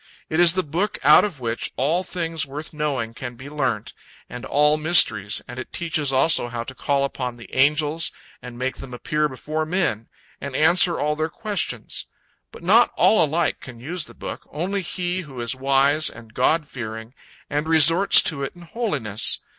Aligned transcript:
It 0.31 0.39
is 0.39 0.55
the 0.55 0.63
book 0.63 0.97
out 1.03 1.23
of 1.23 1.39
which 1.39 1.71
all 1.77 2.01
things 2.03 2.43
worth 2.43 2.73
knowing 2.73 3.13
can 3.13 3.35
be 3.35 3.51
learnt, 3.51 3.93
and 4.27 4.45
all 4.45 4.75
mysteries, 4.75 5.43
and 5.47 5.59
it 5.59 5.71
teaches 5.71 6.11
also 6.11 6.47
how 6.47 6.63
to 6.63 6.73
call 6.73 7.03
upon 7.05 7.35
the 7.35 7.53
angels 7.53 8.11
and 8.41 8.57
make 8.57 8.77
them 8.77 8.95
appear 8.95 9.29
before 9.29 9.63
men, 9.63 10.09
and 10.41 10.55
answer 10.55 10.99
all 10.99 11.15
their 11.15 11.29
questions. 11.29 12.07
But 12.51 12.63
not 12.63 12.91
all 12.95 13.23
alike 13.23 13.59
can 13.59 13.79
use 13.79 14.05
the 14.05 14.15
book, 14.15 14.49
only 14.51 14.81
he 14.81 15.21
who 15.21 15.39
is 15.39 15.55
wise 15.55 16.09
and 16.09 16.33
God 16.33 16.67
fearing, 16.67 17.13
and 17.47 17.67
resorts 17.67 18.23
to 18.23 18.41
it 18.41 18.53
in 18.55 18.63
holiness. 18.63 19.39